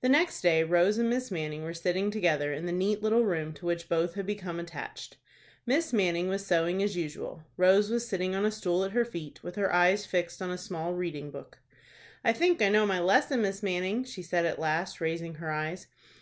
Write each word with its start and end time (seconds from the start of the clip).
The 0.00 0.08
next 0.08 0.40
day 0.40 0.64
Rose 0.64 0.96
and 0.96 1.10
Miss 1.10 1.30
Manning 1.30 1.62
were 1.62 1.74
sitting 1.74 2.10
together 2.10 2.54
in 2.54 2.64
the 2.64 2.72
neat 2.72 3.02
little 3.02 3.26
room 3.26 3.52
to 3.52 3.66
which 3.66 3.86
both 3.90 4.14
had 4.14 4.24
become 4.24 4.58
attached. 4.58 5.18
Miss 5.66 5.92
Manning 5.92 6.28
was 6.28 6.46
sewing 6.46 6.82
as 6.82 6.96
usual. 6.96 7.44
Rose 7.58 7.90
was 7.90 8.08
sitting 8.08 8.34
on 8.34 8.46
a 8.46 8.50
stool 8.50 8.82
at 8.82 8.92
her 8.92 9.04
feet, 9.04 9.42
with 9.42 9.56
her 9.56 9.70
eyes 9.70 10.06
fixed 10.06 10.40
on 10.40 10.50
a 10.50 10.56
small 10.56 10.94
reading 10.94 11.30
book. 11.30 11.58
"I 12.24 12.32
think 12.32 12.62
I 12.62 12.70
know 12.70 12.86
my 12.86 12.98
lesson, 12.98 13.42
Miss 13.42 13.62
Manning," 13.62 14.04
she 14.04 14.22
said 14.22 14.46
at 14.46 14.58
last, 14.58 15.02
raising 15.02 15.34
her 15.34 15.50
eyes. 15.50 15.86